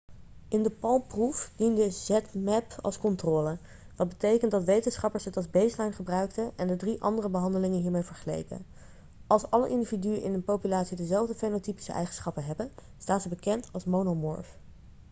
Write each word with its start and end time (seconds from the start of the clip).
in 0.47 0.63
de 0.63 0.69
palm-proef 0.69 1.51
diende 1.55 1.89
zmapp 1.91 2.75
als 2.81 2.97
controle 2.97 3.57
wat 3.95 4.07
betekent 4.09 4.51
dat 4.51 4.63
wetenschappers 4.63 5.25
het 5.25 5.37
als 5.37 5.49
baseline 5.49 5.91
gebruikten 5.91 6.51
en 6.55 6.67
de 6.67 6.75
drie 6.75 7.01
andere 7.01 7.29
behandelingen 7.29 7.81
hiermee 7.81 8.03
vergeleken.als 8.03 9.49
alle 9.49 9.69
individuen 9.69 10.21
in 10.23 10.33
een 10.33 10.43
populatie 10.43 10.97
dezelfde 10.97 11.35
fenotypische 11.35 11.91
eigenschappen 11.91 12.45
hebben 12.45 12.71
staan 12.97 13.21
ze 13.21 13.29
bekend 13.29 13.69
als 13.73 13.85
monomorf 13.85 14.57